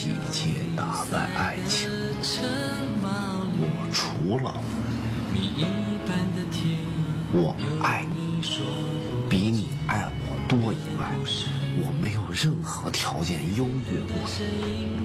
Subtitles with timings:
[0.00, 1.90] 细节打败爱情，
[3.60, 4.54] 我除了
[7.34, 8.40] 我爱你
[9.28, 11.12] 比你爱我多以外，
[11.82, 14.16] 我没有任何条件优越过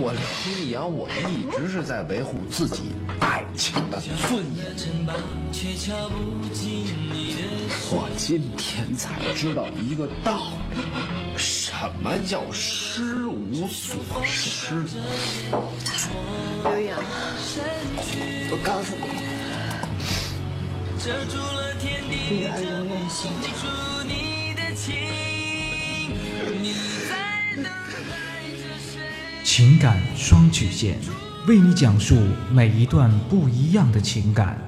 [0.00, 0.14] 我
[0.46, 4.74] 李阳，我一直是在维护自己爱情的尊严。
[7.90, 10.38] 我今天才知道一个道
[10.70, 10.78] 理，
[11.80, 14.82] 什么叫失无所失？
[16.64, 16.98] 刘洋，
[18.50, 19.00] 我告诉你，
[22.34, 23.46] 女儿永远心疼。
[29.44, 30.98] 情感双曲线，
[31.46, 32.16] 为你讲述
[32.50, 34.67] 每一段不一样的情感。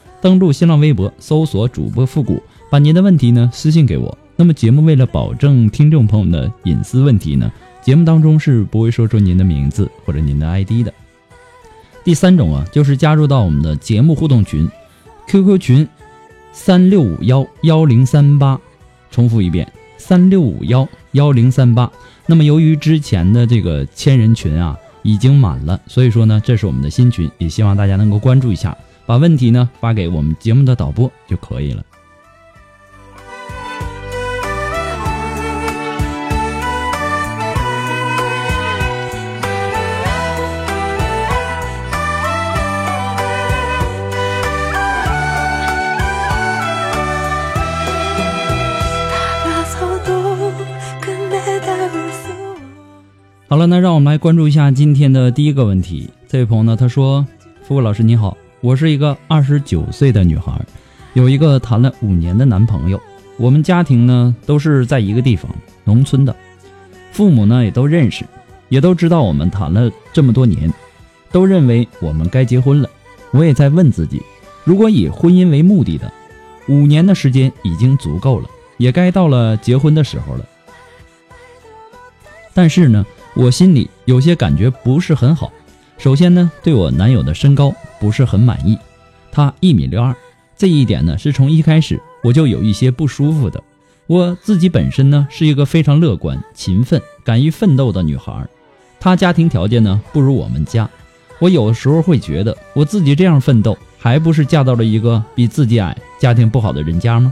[0.21, 4.15] 登录新浪微博，搜索主播复古，把您的问题呢私信给我。
[4.35, 7.51] 那么节目为了保证听众朋友的隐私问题呢，
[7.81, 10.93] 节目当中是不会说出您的名字或者您的 ID 的。
[12.03, 14.69] 第三种啊，就是加入到我们的节目互动群
[15.27, 15.87] ，QQ 群
[16.51, 18.59] 三六五幺幺零三八，
[19.09, 21.91] 重复一遍三六五幺幺零三八。
[22.25, 28.75] 那么由于之前的这个千人群啊已经满了，所以说呢，这是我们的新群，也希望大家能够关注一下。
[29.11, 31.83] 把问题呢发给我们节目的导播就可以了。
[53.49, 56.09] 好了，那让我们来关注一下今天的第一个问题。
[56.29, 57.27] 这位朋友呢，他说
[57.67, 60.53] ：“付付老师你好。”我是一个二十九岁的女孩，
[61.13, 63.01] 有一个谈了五年的男朋友。
[63.37, 65.51] 我们家庭呢都是在一个地方，
[65.83, 66.35] 农村的，
[67.11, 68.23] 父母呢也都认识，
[68.69, 70.71] 也都知道我们谈了这么多年，
[71.31, 72.89] 都认为我们该结婚了。
[73.31, 74.21] 我也在问自己，
[74.63, 76.13] 如果以婚姻为目的的，
[76.67, 80.45] 五年的时间已经足够了，也该到了结婚的时候了。
[82.53, 85.51] 但是呢，我心里有些感觉不是很好。
[85.97, 88.77] 首先呢，对我男友的身高不是很满意，
[89.31, 90.13] 他一米六二，
[90.57, 93.63] 这一点呢是从一开始我就有一些不舒服的。
[94.07, 98.45] 我自己本身呢是一个非常乐观、勤奋、敢于奋斗的女孩，
[98.99, 100.89] 她家庭条件呢不如我们家，
[101.39, 107.31] 我有时候会觉得我自己这样奋斗，还不是嫁到了一个比自己矮、家庭不好的人家吗？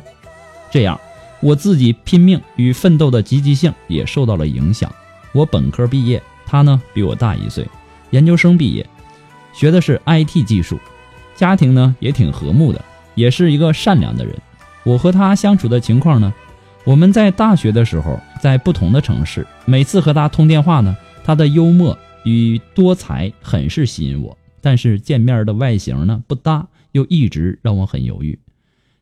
[0.72, 0.98] 这样，
[1.42, 4.90] 我自己拼命与奋斗的积极性也受到了影响。
[5.34, 7.68] 我本科毕业，他呢比我大一岁。
[8.12, 8.88] 研究生毕业，
[9.60, 10.80] 学的是 IT 技术，
[11.36, 12.82] 家庭呢也挺和睦的，
[13.14, 14.34] 也是一个善良的人。
[14.86, 16.34] 我和他相处的情况呢，
[16.86, 20.96] 我们在大学的时候在不同的城市，每次和他通电话呢，
[21.26, 24.38] 他的幽默与多才很是吸引我。
[24.62, 28.40] 但是见面的外形呢不搭，又一直让我很犹豫。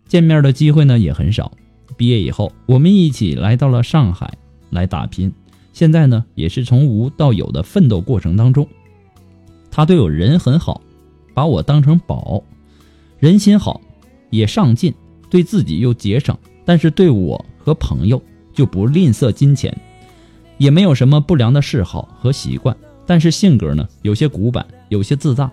[0.07, 1.51] 见面的机会呢也很少，
[1.95, 4.33] 毕业以后，我们一起来到了上海
[4.71, 5.31] 来打拼。
[5.71, 8.67] 现在呢，也是从无到有的奋斗过程当中。
[9.77, 10.81] 他对我人很好，
[11.35, 12.41] 把我当成宝，
[13.19, 13.79] 人心好，
[14.31, 14.91] 也上进，
[15.29, 16.35] 对自己又节省，
[16.65, 18.19] 但是对我和朋友
[18.51, 19.71] 就不吝啬金钱，
[20.57, 22.75] 也没有什么不良的嗜好和习惯。
[23.05, 25.51] 但是性格呢，有些古板，有些自大。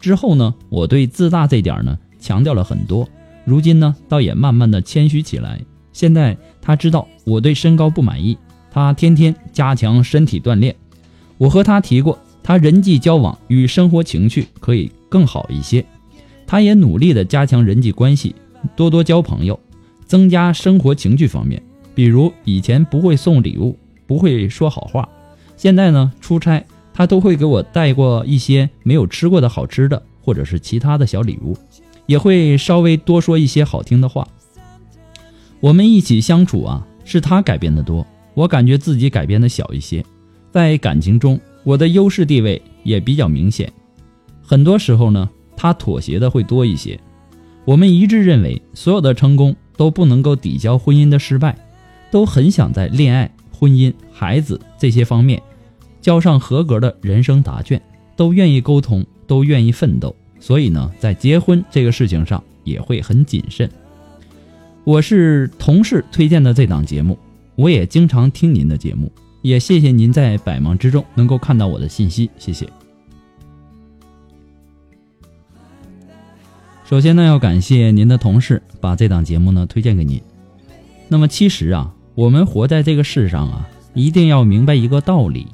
[0.00, 3.08] 之后呢，我对自大这点呢强调了很多。
[3.44, 5.60] 如今呢，倒也慢慢的谦虚起来。
[5.92, 8.36] 现在他知道我对身高不满意，
[8.72, 10.74] 他天天加强身体锻炼。
[11.38, 15.84] 我和他提过，他人际交往与生活情趣可以更好一些。
[16.46, 18.34] 他也努力的加强人际关系，
[18.76, 19.58] 多多交朋友，
[20.06, 21.62] 增加生活情趣方面。
[21.94, 25.08] 比如以前不会送礼物，不会说好话，
[25.56, 31.56] 现在呢，出差他都会给我带过一些没有吃过的好吃的，或者是其他的小礼物。
[32.06, 34.26] 也会稍微多说一些好听的话。
[35.60, 40.04] 我们一起相处啊，是他改变的多，我感觉自己改变的小一些。
[40.50, 43.72] 在感情中，我的优势地位也比较明显。
[44.42, 46.98] 很多时候呢，他妥协的会多一些。
[47.64, 51.56] 我们一致认为，所有的成功都不能够抵消婚姻的失败，
[52.10, 55.40] 都很想在恋爱、婚姻、孩子这些方面
[56.00, 57.80] 交上合格的人生答卷，
[58.16, 60.14] 都愿意沟通，都愿意奋斗。
[60.40, 63.70] 所以呢，在结婚这个事情上也会很谨慎。
[64.82, 67.16] 我是同事推荐的这档节目，
[67.54, 72.68] 我也经常听您的节目，也谢谢您在百忙之中能够看到我的信息，谢谢。
[76.84, 80.20] 首先呢，要感谢您的同事把这档节目呢推荐给您。
[81.08, 85.46] 那么其实啊，我们活在这个世上啊，一定要明白一个道理：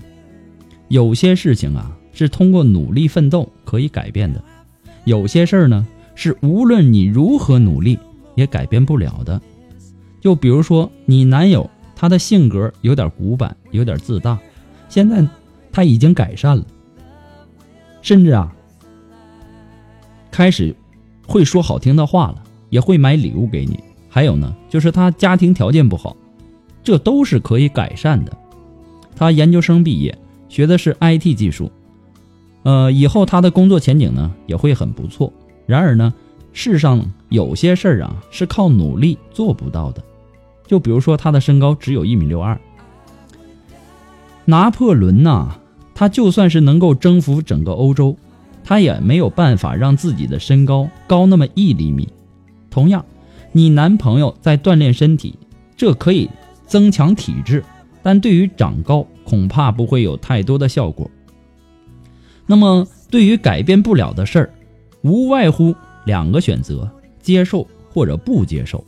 [0.88, 4.42] 有些事情啊，是通过努力奋斗可以改变的。
[5.04, 7.98] 有些事儿呢，是无论你如何努力
[8.34, 9.40] 也改变不了的。
[10.20, 11.70] 就比如说，你男友
[12.00, 14.38] 他的性格有点古板，有点自大，
[14.88, 15.26] 现在
[15.72, 16.64] 他已经改善了，
[18.02, 18.54] 甚至啊，
[20.30, 20.72] 开始
[21.26, 23.80] 会说好听的话了，也会买礼物给你。
[24.08, 26.16] 还有呢，就是他家庭条件不好，
[26.84, 28.32] 这都是可以改善的。
[29.16, 30.16] 他研究生毕业，
[30.48, 31.68] 学的是 IT 技术。
[32.62, 35.32] 呃，以后他的工作前景呢也会很不错。
[35.66, 36.14] 然而呢，
[36.52, 40.04] 世上有些事儿啊是靠努力做不到的。
[40.68, 42.56] 就比如说他的身高只有一米六二。
[44.44, 45.48] 拿破仑呐，
[45.94, 48.16] 他就算是能够征服整个欧洲，
[48.62, 52.08] 他也没有办法让自己的身高高那么一厘米。
[52.70, 53.04] 同样，
[53.50, 55.34] 你男朋友在锻炼身体，
[55.76, 56.30] 这可以
[56.66, 57.64] 增强体质，
[58.02, 61.10] 但对于长高恐怕不会有太多的效果。
[62.46, 64.50] 那么，对于改变不了的事儿，
[65.02, 65.74] 无外乎
[66.04, 66.90] 两个选择：
[67.20, 68.82] 接受或者不接受。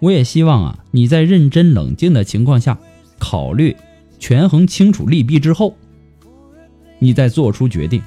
[0.00, 2.78] 我也希望啊，你在认真冷静的情况下，
[3.18, 3.76] 考虑、
[4.18, 5.74] 权衡清楚利弊之后，
[6.98, 8.02] 你再做出决定。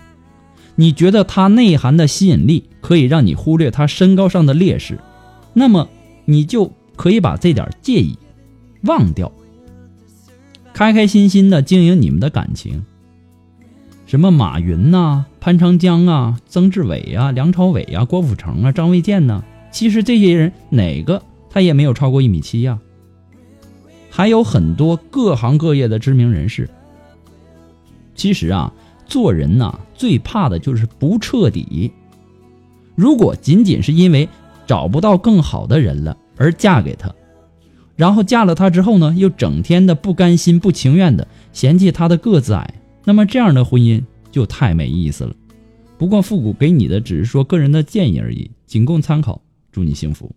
[0.76, 4.98] 你觉得它内涵的吸引力可以让你忽略它身高上的劣势，
[5.54, 5.90] 那么
[6.26, 8.18] 你就可以把这点介意
[8.84, 9.32] 忘掉，
[10.74, 12.86] 开开心心的经营你们的感情。
[14.06, 19.44] 什么马云呐、潘长江啊、曾志伟啊、梁朝伟啊、郭富城啊、张卫健呐？
[19.72, 22.80] 其实这些人哪个他也没有超过一米七呀。
[24.10, 26.70] 还有很多各行各业的知名人士。
[28.16, 28.74] 其实啊，
[29.06, 31.92] 做人呐最怕的就是不彻底。
[32.96, 34.28] 如果仅仅是因为
[34.68, 37.14] 找不到更好的人了而嫁给他，
[37.96, 42.74] 然后嫁了他之后呢，又整天的不甘心、不情愿的嫌弃他的个子矮。
[43.06, 45.34] 那么这样的婚姻就太没意思了。
[45.98, 49.42] 不过复古给你的只是说个人的建议而已，仅供参考。
[49.72, 50.36] 祝你幸福。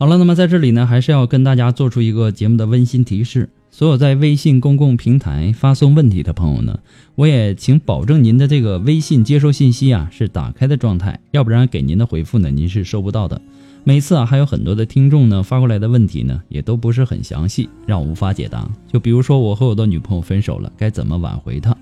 [0.00, 6.78] 好了，那么在这里呢，还是要跟大家做出一个节目的温馨提示：所有在微信公共平台发送问题的朋友呢，
[7.16, 13.42] 我也请保证您的这个微信接收信息啊是打开的状态，要不然给您的回复呢您是收不到的。
[13.88, 18.68] 每次啊还有很多的听众呢发过来的问题呢也都不是很详细，让我无法解答。
[18.86, 21.74] 就比如说我和我的女朋友分手了，该怎么挽回她？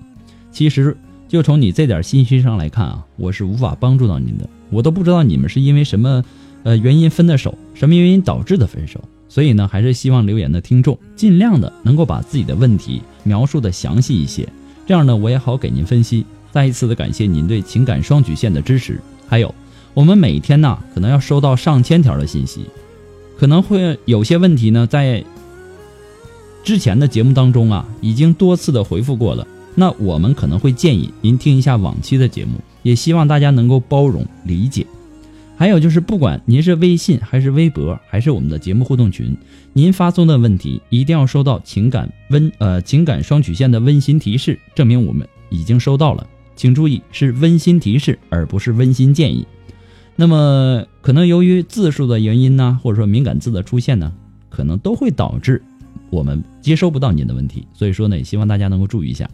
[0.49, 0.95] 其实
[1.27, 4.47] 就从你这点信息上来看啊，我是无法帮助到您的。
[4.69, 6.23] 我都不知道你们是因为什么。
[6.63, 9.01] 呃原因分的手，什么原因导致的分手。
[9.27, 14.47] 所以呢，还是希望留言的听众尽量的能够把自己的问题描述的详细一些，
[14.85, 16.25] 这样呢我也好给您分析。
[16.51, 18.97] 再一次的感谢您对情感双曲线的支持。
[19.27, 19.53] 还有，
[19.97, 22.65] 我们每天呢可能要收到上千条的信息，
[23.35, 25.25] 可能会有些问题呢在
[26.63, 29.47] 之前的节目当中啊已经多次的回复过了。
[29.73, 34.85] 那我们可能会建议您听一下往期的节目，也希望大家能够包容理解。
[35.57, 39.35] 还有就是，不管您是微信还是微博，还是我们的节目互动群，
[39.73, 46.27] 您发送的问题一定要收到情感温呃情感双曲线的温馨提示，证明我们已经收到了。
[46.55, 49.43] 请注意，是温馨提示，而不是温馨建议。
[50.19, 54.11] 那么，可能由于字数的原因呢，或者说敏感字的出现呢，
[54.49, 55.61] 可能都会导致
[56.09, 57.67] 我们接收不到您的问题。
[57.71, 59.29] 所以说呢，也希望大家能够注意一下。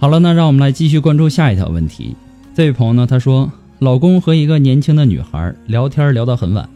[0.00, 2.16] 好了，那让我们来继续关注下一条问题。
[2.54, 6.66] 这位朋友呢，他说，老公和一个年轻的女孩聊天聊到很晚，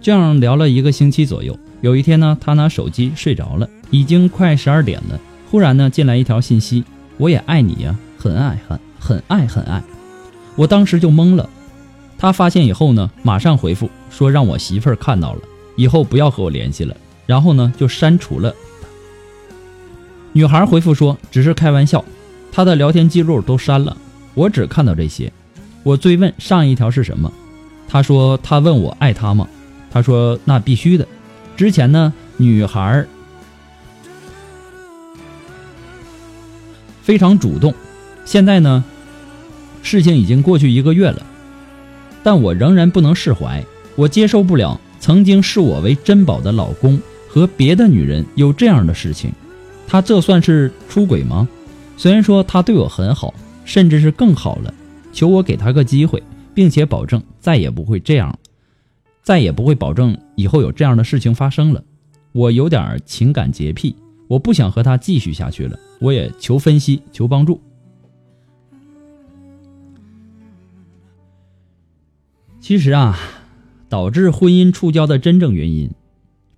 [0.00, 1.54] 这样聊了一个星期左右。
[1.82, 5.20] 有一天呢，他拿手机睡着了，已经快十二点了。
[5.50, 6.82] 忽然呢，进来一条信息
[7.18, 9.82] ：“我也爱你呀，很爱很很爱很爱。”
[10.56, 11.46] 我当时就懵了。
[12.16, 15.42] 他发现以后呢，马上回复说让我媳妇儿看到了，
[15.76, 16.96] 以后不要和我联系了。
[17.26, 18.54] 然后呢，就删除了。
[20.32, 22.02] 女孩回复说：“只是开玩笑。”
[22.52, 23.96] 他的聊天记录都删了，
[24.34, 25.32] 我只看到这些。
[25.82, 27.32] 我追问上一条是什么，
[27.88, 29.48] 他说他问我爱他吗？
[29.90, 31.08] 他说那必须的。
[31.56, 33.04] 之前呢，女孩
[37.02, 37.74] 非常主动，
[38.24, 38.84] 现在呢，
[39.82, 41.26] 事情已经过去一个月了，
[42.22, 43.64] 但我仍然不能释怀，
[43.96, 49.32] 我接受不了曾经视我为珍宝的老公和别的女人有这样的事情，
[49.88, 51.48] 他这算是出轨吗？
[52.02, 53.32] 虽然说他对我很好，
[53.64, 54.74] 甚至是更好了，
[55.12, 56.20] 求我给他个机会，
[56.52, 58.36] 并且保证再也不会这样，
[59.22, 61.84] 再也不会保证以后有这样的事情发生了。
[62.32, 63.94] 我有点情感洁癖，
[64.26, 65.78] 我不想和他继续下去了。
[66.00, 67.60] 我也求分析，求帮助。
[72.58, 73.16] 其实啊，
[73.88, 75.88] 导致婚姻触礁的真正原因。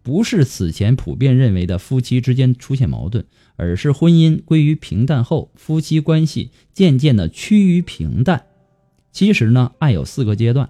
[0.04, 3.24] 不是此前普遍认为的夫妻之间出现矛盾，
[3.56, 8.44] 而是婚姻归于平淡后，夫妻关系渐渐的趋于平淡。
[9.12, 10.68] 其实呢，爱有四个阶段：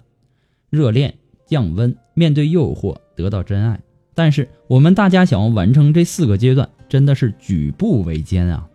[0.70, 1.16] 热恋、
[1.48, 3.80] 降温、面对诱惑、得到真爱。
[4.14, 8.68] 但是我们大家想要完成这四个阶段，真的是举步维艰啊！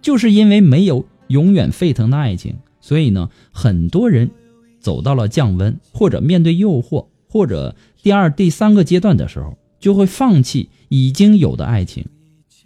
[0.00, 4.30] 就是因为没有永远沸腾的爱情，所以呢，很多人
[4.80, 9.58] 走到了降温，或者面对诱惑，或者第二、第三个阶段的时候。
[9.82, 12.06] 就会放弃已经有的爱情，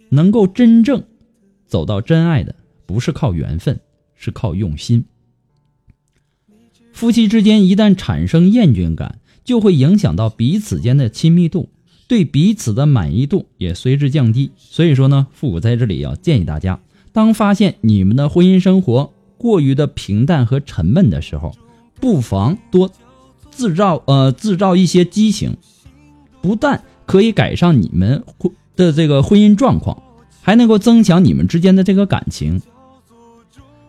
[0.09, 1.03] 能够真正
[1.65, 2.55] 走到真爱的，
[2.85, 3.79] 不是靠缘分，
[4.15, 5.03] 是靠用心。
[6.93, 11.69] 夫妻之间一旦产生厌倦感，就会影响到彼此间的亲密度，
[12.07, 14.51] 对彼此的满意度也随之降低。
[14.55, 16.79] 所以说呢，复古在这里要建议大家，
[17.11, 21.55] 当发现你们的婚姻生活过于的平淡和沉闷的时候，
[21.99, 22.91] 不妨多
[23.49, 25.57] 制造呃制造一些激情，
[26.43, 26.83] 不但。
[27.07, 30.03] 可以改善你们婚的这个婚姻状况，
[30.43, 32.61] 还能够增强你们之间的这个感情。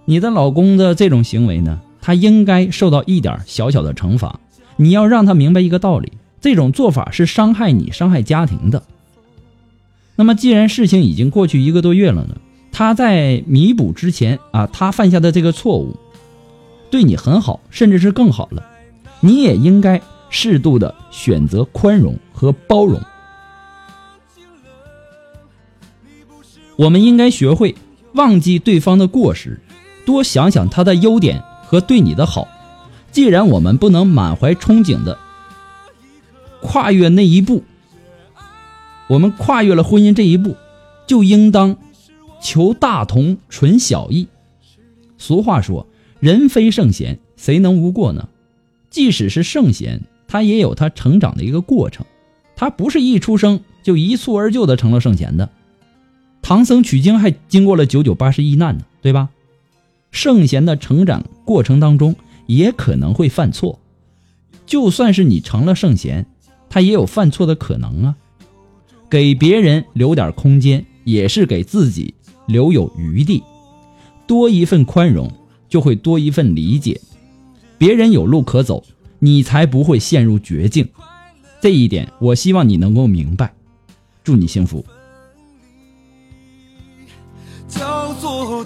[0.06, 4.40] 你的老公的这种行为呢，他应该受到一点小小的惩罚。
[4.76, 8.84] 你要让他明白一个道理：这种做法是伤害你、伤害家庭的。
[10.16, 12.36] 那么，既然事情已经过去一个多月了呢，
[12.70, 15.96] 他在弥补之前啊，他犯下的这个错误，
[16.90, 18.64] 对你很好，甚至是更好了，
[19.20, 20.00] 你也应该。
[20.30, 23.00] 适度的选择宽容和包容，
[26.76, 27.74] 我们应该学会
[28.12, 29.60] 忘记对方的过失，
[30.04, 32.46] 多想想他的优点和对你的好。
[33.10, 35.18] 既然我们不能满怀憧憬的
[36.60, 37.64] 跨越那一步，
[39.08, 40.56] 我们跨越了婚姻这一步，
[41.06, 41.76] 就应当
[42.40, 44.28] 求大同存小异。
[45.16, 45.88] 俗话说
[46.20, 48.28] ：“人非圣贤，谁能无过呢？”
[48.90, 50.02] 即使是圣贤。
[50.28, 52.06] 他也有他成长的一个过程，
[52.54, 55.50] 他不是一出生就一蹴而就的成了圣贤的。
[56.42, 59.30] 唐僧取经还经过了九九八十一难呢，对吧？
[60.12, 62.14] 圣贤的成长过程当中
[62.46, 63.78] 也可能会犯错，
[64.66, 66.26] 就算是你成了圣贤，
[66.70, 68.16] 他也有犯错的可能啊。
[69.10, 72.14] 给别人留点空间，也是给自己
[72.46, 73.42] 留有余地。
[74.26, 75.32] 多一份宽容，
[75.68, 77.00] 就会多一份理解。
[77.78, 78.84] 别人有路可走，
[79.18, 80.88] 你才不会陷入绝境。
[81.60, 83.52] 这一点，我希望你能够明白。
[84.22, 84.84] 祝你幸福。
[87.66, 88.64] 叫做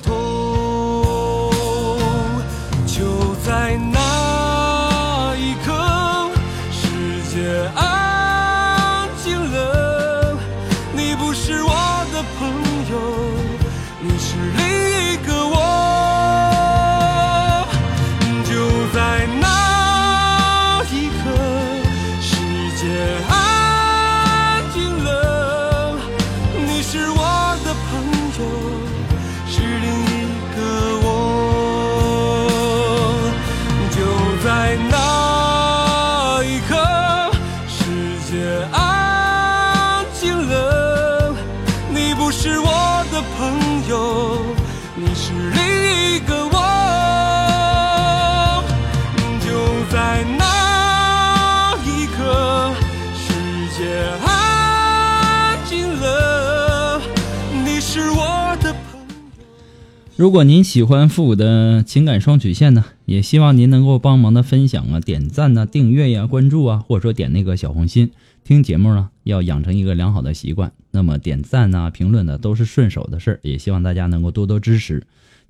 [60.23, 68.13] 如果您喜欢复古的情感双曲线呢，也希望您能够帮忙的分享啊、点赞呐、订阅呀、关注啊，或者说点那个小红心。
[68.45, 70.71] 听节目呢，要养成一个良好的习惯。
[70.93, 75.03] 那么点赞呐、评论呢，都是顺手的事儿，也希望大家能够多多支持。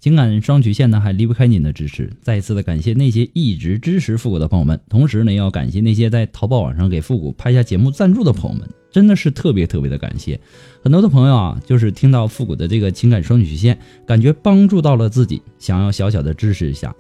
[0.02, 2.11] 情感双曲线呢，还离不开您的支持。
[2.21, 10.40] 再一次的感谢那些一直支持复古的朋友们，同时呢，要感谢那些在淘宝网上给复古拍下节目赞助的朋友们，真的是特别特别的感谢。
[10.82, 16.92] 很多的朋友啊，就是听到复古的这个情感双曲线，感觉帮助到了自己，想要小小的支持一下，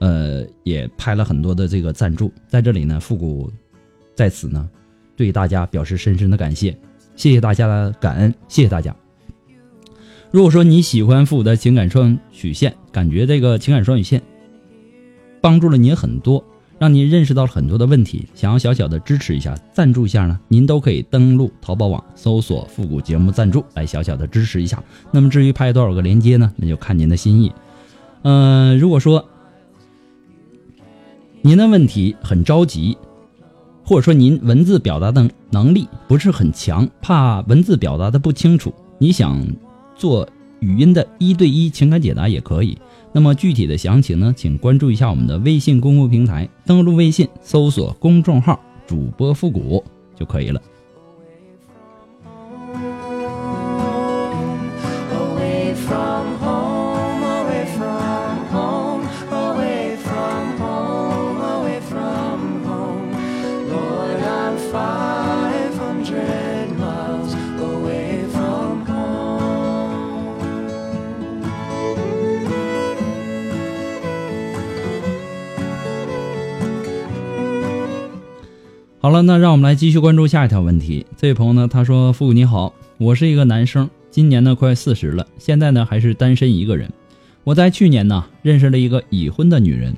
[0.00, 2.30] 呃，也拍了很多的这个赞助。
[2.46, 3.50] 在这里呢，复古
[4.14, 4.68] 在此呢，
[5.16, 6.76] 对大家表示深深的感谢，
[7.16, 8.94] 谢谢大家的感恩，谢谢大家。
[10.34, 14.20] 如果说你喜欢复古的情感双曲线，感觉这个情感双曲线
[15.40, 16.44] 帮助了您很多，
[16.76, 24.82] 让您认识到了很多的问题，想要小小的支持一下、赞助一下呢，您都可以登录淘宝网搜索“复古节目赞助”来小小的支持一下。
[25.12, 27.52] 那么至于拍多少个链接呢，那就看您的心意。
[28.22, 29.24] 嗯、如果说
[31.42, 32.98] 您的问题很着急，
[33.84, 39.40] 或者说您文字表达的能力不是很强，怕文字表达的不清楚，你想
[39.96, 40.28] 做
[40.60, 42.76] 语音的一对一情感解答也可以。
[43.12, 49.84] 那么具体的详情呢，请关注一下我们的微信公共平台，登录微信搜索公众号“主播复古”
[50.18, 50.60] 就可以了。
[79.04, 81.04] 好了，那让我们来继续关注下一条问题。
[81.14, 86.90] 这位朋友呢，他说：“复古你好，我是一个男生，今年呢快四十了，现在呢还是单身一个人。
[87.42, 89.94] 我在去年呢认识了一个已婚的女人，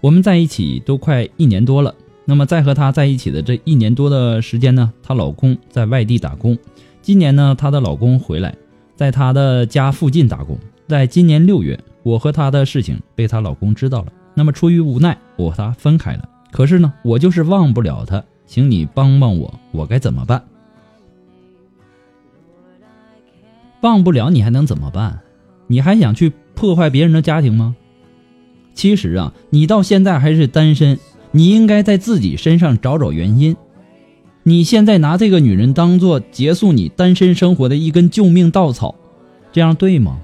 [0.00, 1.94] 我们在一起都快一年多了。
[2.24, 6.58] 那么在和她在一起的这一年多的时间呢，她老公在外地打工。
[7.00, 8.52] 今年呢，她的老公回来，
[8.96, 10.58] 在她的家附近打工。
[10.88, 14.08] 在今年六月，我和她的事情被她老公知道了。
[14.34, 16.28] 那么出于无奈，我和她分开了。
[16.50, 20.44] 可是呢，我就是忘不了她，请你帮帮我，我该怎么办？
[23.80, 25.20] 忘不了你还能怎么办？
[25.68, 27.74] 你还想去破坏别人的家庭吗？
[28.74, 30.98] 其实啊，你到现在还是单身，
[31.30, 33.56] 你应该在自己身上找找原因。
[34.42, 38.94] 你现在拿这个女人当做结束你单身生活的一根救命稻草，
[39.50, 40.20] 这样对吗？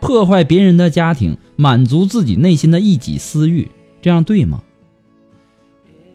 [0.00, 3.70] 破坏别人的家庭，满足自己内心的一己私欲，
[4.02, 4.62] 这样对吗？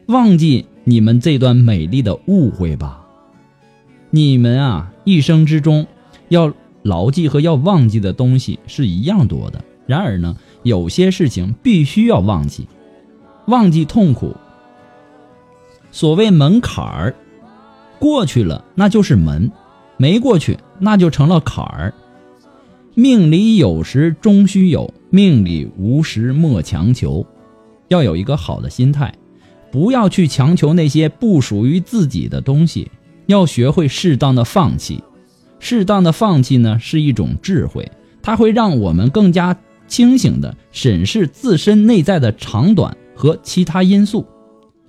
[0.06, 3.06] 忘记你们这段美丽的误会吧。
[4.10, 5.88] 你们啊，一生之中
[6.30, 9.64] 要牢记和要忘记的东西是一样多的。
[9.86, 12.68] 然而呢，有些事情必须要忘记，
[13.48, 14.36] 忘记痛苦。
[15.92, 17.16] 所谓门槛儿，
[18.00, 19.52] 过去了那就是门，
[19.98, 21.94] 没过去那就成了坎儿。
[22.94, 27.26] 命里有时终须有，命里无时莫强求。
[27.90, 29.14] 要有一个好的心态，
[29.72, 32.92] 不要去强求那些不属于自己的东西，
[33.28, 35.02] 要学会适当的放弃。
[35.60, 37.90] 适当的放弃呢，是一种智慧，
[38.22, 39.58] 它会让我们更加
[39.88, 44.26] 清醒的审视自身内在的长短和其他因素，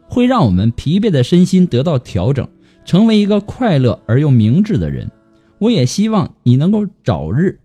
[0.09, 2.49] 会让我们疲惫的身心得到调整，
[2.85, 5.11] 成为一个快乐而又明智的人。
[5.59, 7.61] 我也希望你能够早日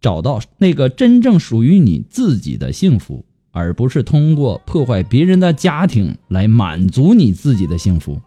[0.00, 3.24] 找到那个真正属于你自己的幸福，
[3.54, 8.20] 而不是通过破坏别人的家庭来满足你自己的幸福。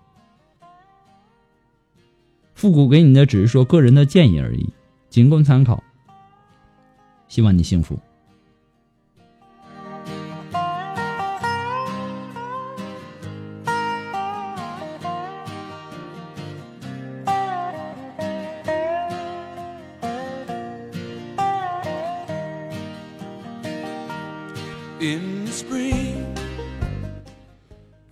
[2.56, 4.68] 复古给你的只是说个人的建议而已，
[5.10, 5.84] 仅供参考。
[7.28, 8.00] 希望你幸福。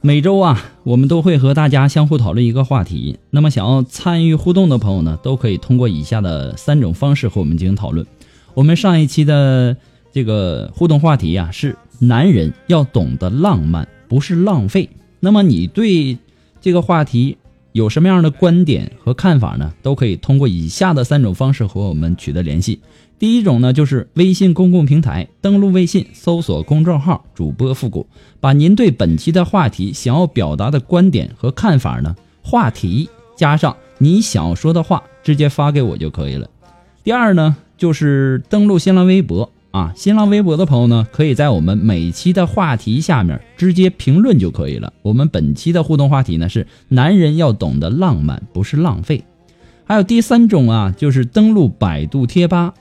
[0.06, 3.18] 每周啊，我们都会和大家相互讨论一个话题。
[3.32, 8.06] 那么，想要参与互动的朋友呢，都可以通过以下的三种方式和我们进行讨论。
[8.54, 9.76] 我们上一期的
[10.12, 14.88] 这个互动话题呀，是男人要懂得浪漫，不是浪费。
[15.20, 16.16] 那么，你对
[16.62, 17.36] 这个话题
[17.72, 19.74] 有什么样的观点和看法呢？
[19.82, 22.80] 都可以通过以下的三种方式和我们取得联系。
[23.18, 28.06] 第一种呢，就是微信公共平台，登录微信，搜索公众号“主播复古”，
[28.42, 36.50] 把您对本期的话题想要表达的观点和看法呢，话题加上你想要说的话，直接发给我就可以了。
[37.04, 44.92] 第二呢，就是登录新浪微博啊，新浪微博的朋友呢，可以在我们每期的话题下面直接评论就可以了。
[45.02, 49.24] 我们本期的互动话题呢是：男人要懂得浪漫，不是浪费。
[49.86, 52.74] 还有第三种啊，就是登录百度贴吧。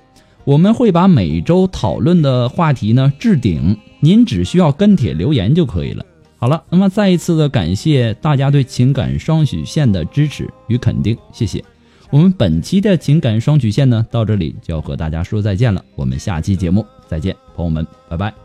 [0.44, 6.04] 我们会把每周讨论的话题呢置顶，您只需要跟帖留言就可以了。
[6.36, 11.64] 好了，那么再一次的感谢大家对情感双曲线的支持与肯定，谢谢。
[12.10, 18.43] 我们本期的情感双曲线呢到这里就要和大家说再见了，我们下期节目再见，朋友们，拜拜。